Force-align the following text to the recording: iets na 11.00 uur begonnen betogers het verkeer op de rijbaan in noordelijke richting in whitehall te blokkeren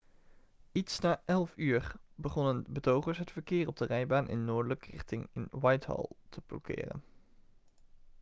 iets 0.71 0.99
na 0.99 1.21
11.00 1.27 1.55
uur 1.55 1.91
begonnen 2.15 2.65
betogers 2.69 3.17
het 3.17 3.31
verkeer 3.31 3.67
op 3.67 3.77
de 3.77 3.85
rijbaan 3.85 4.29
in 4.29 4.45
noordelijke 4.45 4.91
richting 4.91 5.29
in 5.33 5.47
whitehall 5.51 6.09
te 6.29 6.41
blokkeren 6.45 7.03